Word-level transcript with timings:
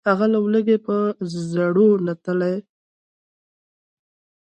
هغه 0.09 0.25
له 0.33 0.39
لوږي 0.53 0.77
په 0.85 0.95
زړو 1.55 1.89
نتلي 2.07 2.55